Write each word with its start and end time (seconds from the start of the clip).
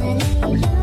many 0.00 0.79